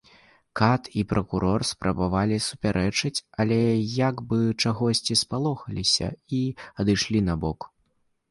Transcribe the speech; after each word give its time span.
Кат 0.59 0.87
і 1.01 1.01
пракурор 1.09 1.65
спрабавалі 1.71 2.37
супярэчыць, 2.45 3.19
але 3.43 3.59
як 4.07 4.23
бы 4.31 4.39
чагосьці 4.61 5.17
спалохаліся 5.23 6.07
і 6.39 6.43
адышлі 6.85 7.19
набок. 7.31 7.59